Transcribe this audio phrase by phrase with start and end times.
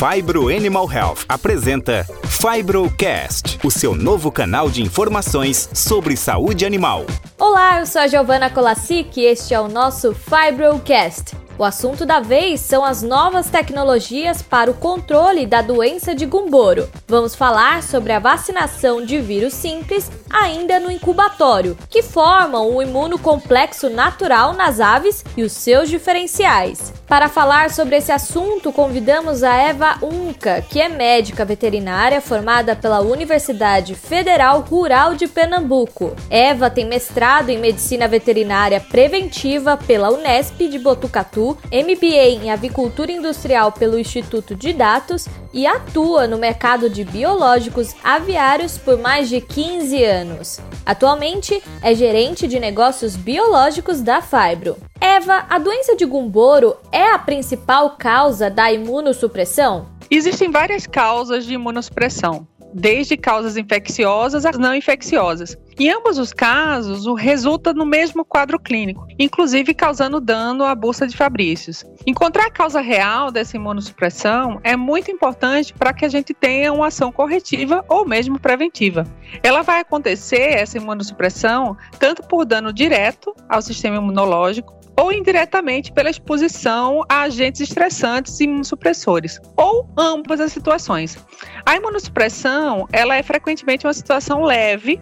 [0.00, 7.04] Fibro Animal Health apresenta Fibrocast, o seu novo canal de informações sobre saúde animal.
[7.38, 11.36] Olá, eu sou a Giovana Colassic e este é o nosso Fibrocast.
[11.58, 16.88] O assunto da vez são as novas tecnologias para o controle da doença de Gumboro.
[17.06, 23.90] Vamos falar sobre a vacinação de vírus simples ainda no incubatório, que formam o imunocomplexo
[23.90, 26.90] natural nas aves e os seus diferenciais.
[27.10, 33.00] Para falar sobre esse assunto, convidamos a Eva Unca, que é médica veterinária formada pela
[33.00, 36.14] Universidade Federal Rural de Pernambuco.
[36.30, 43.72] Eva tem mestrado em medicina veterinária preventiva pela Unesp de Botucatu MBA em Avicultura Industrial
[43.72, 50.04] pelo Instituto de Dados e atua no mercado de biológicos aviários por mais de 15
[50.04, 50.60] anos.
[50.86, 54.76] Atualmente é gerente de negócios biológicos da Fibro.
[55.00, 59.88] Eva, a doença de Gumboro é a principal causa da imunossupressão?
[60.10, 65.56] Existem várias causas de imunossupressão desde causas infecciosas às não infecciosas.
[65.78, 71.06] Em ambos os casos, o resulta no mesmo quadro clínico, inclusive causando dano à bolsa
[71.06, 71.84] de Fabrícios.
[72.06, 76.88] Encontrar a causa real dessa imunossupressão é muito importante para que a gente tenha uma
[76.88, 79.04] ação corretiva ou mesmo preventiva.
[79.42, 86.10] Ela vai acontecer, essa imunossupressão, tanto por dano direto ao sistema imunológico, ou indiretamente pela
[86.10, 91.18] exposição a agentes estressantes e imunossupressores, ou ambas as situações.
[91.64, 95.00] A imunossupressão, ela é frequentemente uma situação leve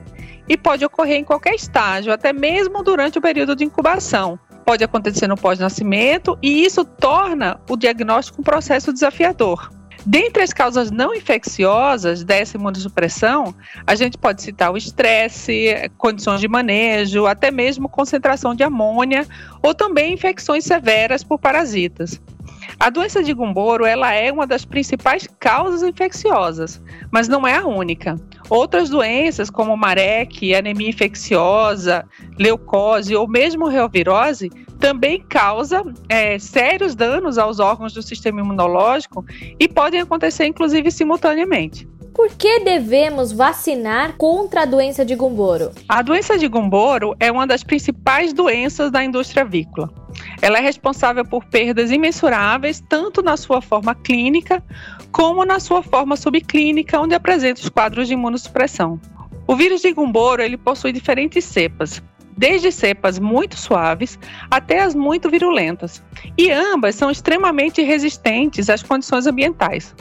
[0.48, 4.39] e pode ocorrer em qualquer estágio, até mesmo durante o período de incubação.
[4.64, 9.77] Pode acontecer no pós-nascimento e isso torna o diagnóstico um processo desafiador.
[10.06, 13.54] Dentre as causas não infecciosas dessa imunossupressão,
[13.86, 19.27] a gente pode citar o estresse, condições de manejo, até mesmo concentração de amônia
[19.62, 22.20] ou também infecções severas por parasitas.
[22.78, 27.66] A doença de Gumboro ela é uma das principais causas infecciosas, mas não é a
[27.66, 28.16] única.
[28.48, 32.05] Outras doenças, como marek, anemia infecciosa,
[32.38, 39.24] leucose ou mesmo reovirose, também causa é, sérios danos aos órgãos do sistema imunológico
[39.58, 41.86] e podem acontecer, inclusive, simultaneamente.
[42.18, 45.70] Por que devemos vacinar contra a doença de Gumboro?
[45.88, 49.88] A doença de Gumboro é uma das principais doenças da indústria avícola.
[50.42, 54.61] Ela é responsável por perdas imensuráveis, tanto na sua forma clínica,
[55.12, 59.00] como na sua forma subclínica, onde apresenta os quadros de imunossupressão.
[59.46, 62.02] O vírus de Gumboro ele possui diferentes cepas,
[62.38, 64.18] desde cepas muito suaves
[64.48, 66.02] até as muito virulentas,
[66.38, 69.94] e ambas são extremamente resistentes às condições ambientais.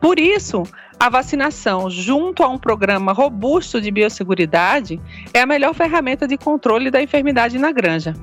[0.00, 0.64] Por isso,
[1.00, 5.00] a vacinação, junto a um programa robusto de biosseguridade,
[5.32, 8.14] é a melhor ferramenta de controle da enfermidade na granja.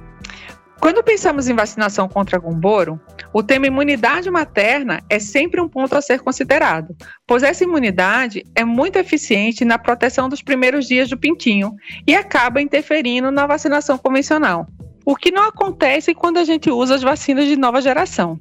[0.79, 2.99] Quando pensamos em vacinação contra gumboro,
[3.33, 8.63] o tema imunidade materna é sempre um ponto a ser considerado, pois essa imunidade é
[8.63, 11.73] muito eficiente na proteção dos primeiros dias do pintinho
[12.05, 14.67] e acaba interferindo na vacinação convencional.
[15.05, 18.39] O que não acontece quando a gente usa as vacinas de nova geração.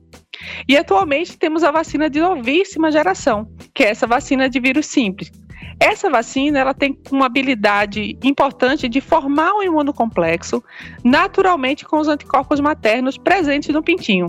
[0.68, 5.30] E atualmente temos a vacina de novíssima geração, que é essa vacina de vírus simples,
[5.78, 10.62] essa vacina ela tem uma habilidade importante de formar um imunocomplexo
[11.02, 14.26] naturalmente com os anticorpos maternos presentes no pintinho.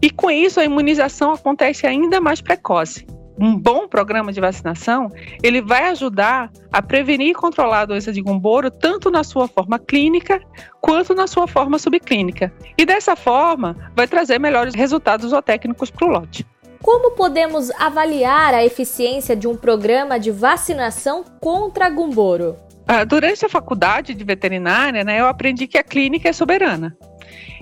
[0.00, 3.06] E com isso a imunização acontece ainda mais precoce.
[3.42, 5.10] Um bom programa de vacinação,
[5.42, 9.78] ele vai ajudar a prevenir e controlar a doença de Gumboro tanto na sua forma
[9.78, 10.42] clínica
[10.78, 12.52] quanto na sua forma subclínica.
[12.76, 16.46] E dessa forma, vai trazer melhores resultados zootécnicos para o lote.
[16.82, 22.56] Como podemos avaliar a eficiência de um programa de vacinação contra gumboro?
[22.88, 26.96] Ah, durante a faculdade de veterinária, né, eu aprendi que a clínica é soberana.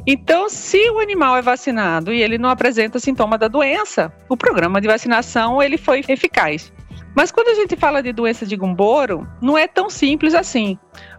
[0.07, 4.81] Então, se o animal é vacinado e ele não apresenta sintoma da doença, o programa
[4.81, 6.73] de vacinação ele foi eficaz.
[7.15, 10.79] Mas quando a gente fala de doença de Gumboro, não é tão simples assim,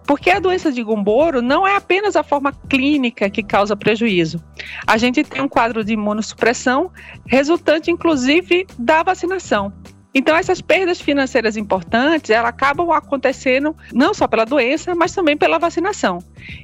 [0.09, 4.44] porque a doença de Gumboro não é apenas a forma clínica que causa prejuízo.
[4.88, 6.92] A gente tem um quadro de imunossupressão
[7.28, 9.72] resultante, inclusive, da vacinação.
[10.11, 15.59] Então, essas perdas financeiras importantes, elas acabam acontecendo não só pela doença, mas também pela
[15.59, 16.17] vacinação.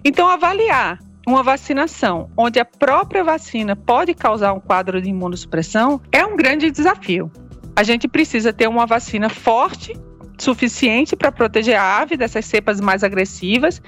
[0.03, 6.25] Então, avaliar uma vacinação onde a própria vacina pode causar um quadro de imunossupressão é
[6.25, 7.31] um grande desafio
[7.75, 9.93] a gente precisa ter uma vacina forte,
[10.37, 13.81] suficiente para proteger a ave dessas cepas mais agressivas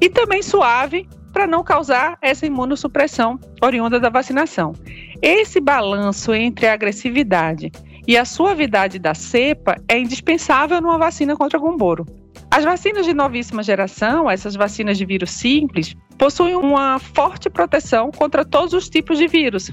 [0.00, 4.72] e também suave para não causar essa imunossupressão oriunda da vacinação.
[5.20, 7.72] Esse balanço entre a agressividade
[8.06, 12.06] e a suavidade da cepa é indispensável numa vacina contra gumboro.
[12.54, 18.44] As vacinas de novíssima geração, essas vacinas de vírus simples, possuem uma forte proteção contra
[18.44, 19.72] todos os tipos de vírus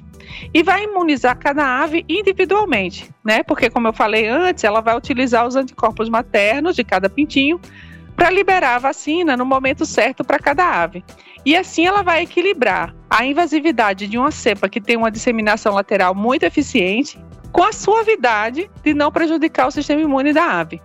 [0.51, 3.43] e vai imunizar cada ave individualmente, né?
[3.43, 7.61] Porque, como eu falei antes, ela vai utilizar os anticorpos maternos de cada pintinho
[8.15, 11.03] para liberar a vacina no momento certo para cada ave.
[11.45, 16.15] E assim ela vai equilibrar a invasividade de uma cepa que tem uma disseminação lateral
[16.15, 20.81] muito eficiente com a suavidade de não prejudicar o sistema imune da ave.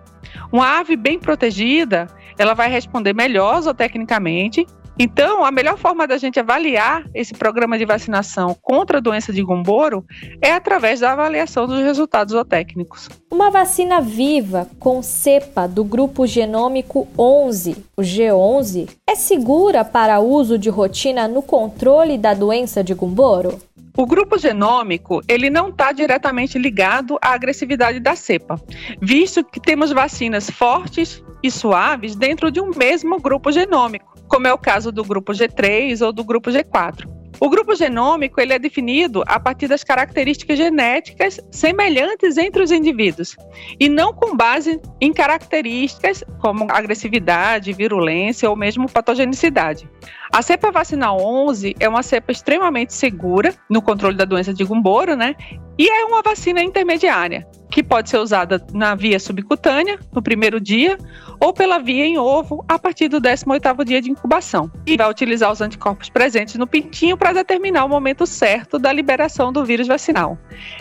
[0.51, 2.07] Uma ave bem protegida,
[2.37, 4.65] ela vai responder melhor zootecnicamente.
[4.99, 9.43] Então, a melhor forma da gente avaliar esse programa de vacinação contra a doença de
[9.43, 10.03] Gumboro
[10.41, 13.07] é através da avaliação dos resultados zootécnicos.
[13.31, 20.57] Uma vacina viva com cepa do grupo genômico 11, o G11, é segura para uso
[20.57, 23.59] de rotina no controle da doença de Gumboro?
[23.97, 28.61] O grupo genômico, ele não está diretamente ligado à agressividade da cepa,
[29.01, 34.53] visto que temos vacinas fortes e suaves dentro de um mesmo grupo genômico, como é
[34.53, 37.16] o caso do grupo G3 ou do grupo G4.
[37.39, 43.35] O grupo genômico ele é definido a partir das características genéticas semelhantes entre os indivíduos
[43.79, 49.87] e não com base em características como agressividade, virulência ou mesmo patogenicidade.
[50.33, 55.15] A cepa vacinal 11 é uma cepa extremamente segura no controle da doença de Gumboro,
[55.15, 55.35] né?
[55.79, 60.97] E é uma vacina intermediária, que pode ser usada na via subcutânea, no primeiro dia,
[61.39, 64.71] ou pela via em ovo, a partir do 18º dia de incubação.
[64.87, 69.53] E vai utilizar os anticorpos presentes no pintinho para determinar o momento certo da liberação
[69.53, 70.35] do vírus vacinal.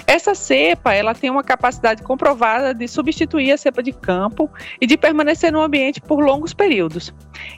[0.06, 4.50] Essa cepa, ela tem uma capacidade comprovada de substituir a cepa de campo
[4.81, 7.12] e de permanecer no ambiente por longos períodos.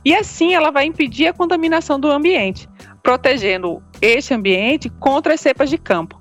[0.04, 2.68] E assim ela vai impedir a contaminação do ambiente,
[3.00, 6.17] protegendo este ambiente contra as cepas de campo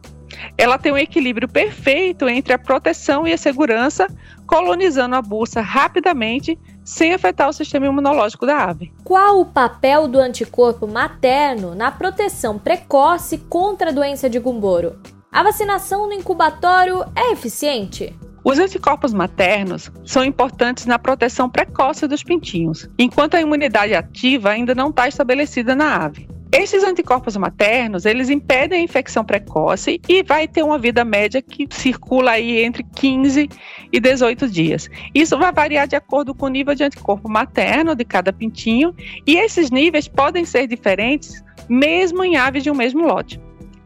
[0.58, 4.08] ela tem um equilíbrio perfeito entre a proteção e a segurança,
[4.46, 8.94] colonizando a bursa rapidamente, sem afetar o sistema imunológico da ave.
[9.04, 15.00] Qual o papel do anticorpo materno na proteção precoce contra a doença de Gumboro?
[15.32, 18.16] A vacinação no incubatório é eficiente?
[18.44, 24.74] Os anticorpos maternos são importantes na proteção precoce dos pintinhos, enquanto a imunidade ativa ainda
[24.74, 26.30] não está estabelecida na ave.
[26.60, 31.68] Esses anticorpos maternos, eles impedem a infecção precoce e vai ter uma vida média que
[31.70, 33.48] circula aí entre 15
[33.94, 34.90] e 18 dias.
[35.14, 38.92] Isso vai variar de acordo com o nível de anticorpo materno de cada pintinho
[39.28, 43.40] e esses níveis podem ser diferentes mesmo em aves de um mesmo lote.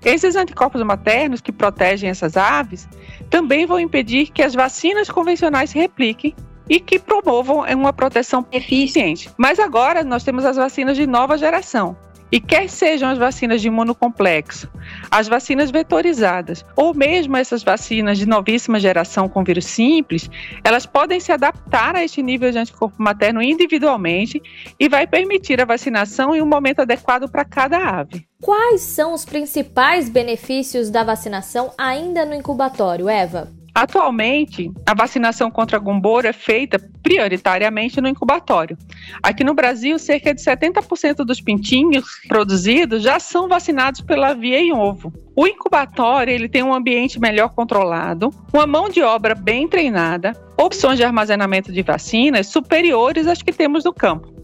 [0.06, 2.88] Esses anticorpos maternos que protegem essas aves
[3.30, 6.34] também vão impedir que as vacinas convencionais se repliquem
[6.70, 9.30] e que promovam uma proteção eficiente.
[9.38, 11.98] Mas agora nós temos as vacinas de nova geração,
[12.32, 14.70] e quer sejam as vacinas de imunocomplexo,
[15.10, 20.30] as vacinas vetorizadas, ou mesmo essas vacinas de novíssima geração com vírus simples,
[20.64, 24.42] elas podem se adaptar a este nível de anticorpo materno individualmente
[24.80, 28.26] e vai permitir a vacinação em um momento adequado para cada ave.
[28.42, 33.61] Quais são os principais benefícios da vacinação ainda no incubatório, Eva?
[33.74, 38.78] Atualmente, a vacinação contra gumboro é feita prioritariamente no incubatório.
[39.24, 44.74] Aqui no Brasil, cerca de 70% dos pintinhos produzidos já são vacinados pela via em
[44.74, 45.14] ovo.
[45.36, 50.98] O incubatório ele tem um ambiente melhor controlado, uma mão de obra bem treinada, opções
[50.98, 54.41] de armazenamento de vacinas superiores às que temos no campo.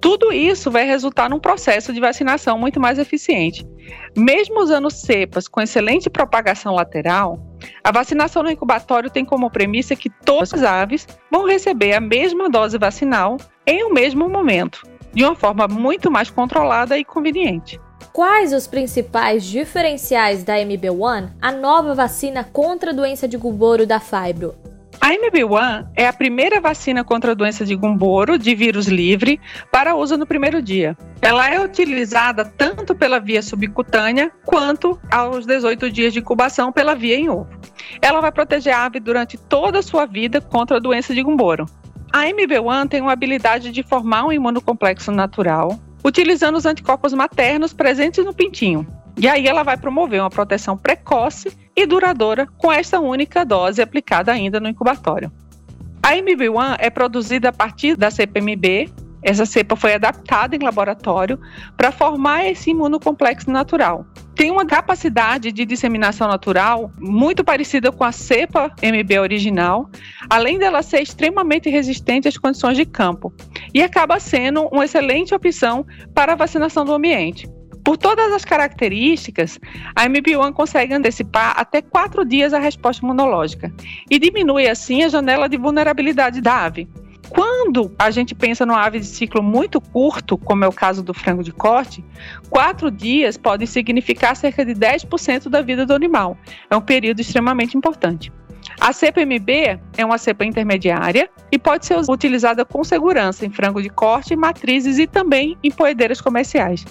[0.00, 3.66] Tudo isso vai resultar num processo de vacinação muito mais eficiente.
[4.16, 7.38] Mesmo usando cepas com excelente propagação lateral,
[7.84, 12.48] a vacinação no incubatório tem como premissa que todas as aves vão receber a mesma
[12.48, 13.36] dose vacinal
[13.66, 14.82] em um mesmo momento,
[15.12, 17.78] de uma forma muito mais controlada e conveniente.
[18.12, 24.00] Quais os principais diferenciais da MB1, a nova vacina contra a doença de Gumboro da
[24.00, 24.54] Fibro?
[25.00, 29.40] A MB1 é a primeira vacina contra a doença de Gumboro de vírus livre
[29.72, 30.94] para uso no primeiro dia.
[31.22, 37.16] Ela é utilizada tanto pela via subcutânea quanto aos 18 dias de incubação pela via
[37.16, 37.48] em ovo.
[38.02, 41.64] Ela vai proteger a ave durante toda a sua vida contra a doença de Gumboro.
[42.12, 48.22] A MB1 tem uma habilidade de formar um imunocomplexo natural, utilizando os anticorpos maternos presentes
[48.22, 48.86] no pintinho.
[49.20, 54.32] E aí ela vai promover uma proteção precoce e duradoura com esta única dose aplicada
[54.32, 55.30] ainda no incubatório.
[56.02, 58.90] A MB1 é produzida a partir da CPMB.
[59.22, 61.38] Essa cepa foi adaptada em laboratório
[61.76, 64.06] para formar esse imunocomplexo natural.
[64.34, 69.90] Tem uma capacidade de disseminação natural muito parecida com a cepa MB original,
[70.30, 73.30] além dela ser extremamente resistente às condições de campo,
[73.74, 75.84] e acaba sendo uma excelente opção
[76.14, 77.46] para a vacinação do ambiente.
[77.84, 79.58] Por todas as características,
[79.96, 83.72] a MP1 consegue antecipar até quatro dias a resposta imunológica
[84.10, 86.88] e diminui assim a janela de vulnerabilidade da ave.
[87.30, 91.14] Quando a gente pensa numa ave de ciclo muito curto, como é o caso do
[91.14, 92.04] frango de corte,
[92.48, 96.36] quatro dias podem significar cerca de 10% da vida do animal.
[96.68, 98.32] É um período extremamente importante.
[98.78, 103.82] A cepa MB é uma cepa intermediária e pode ser utilizada com segurança em frango
[103.82, 106.84] de corte, matrizes e também em poedeiras comerciais.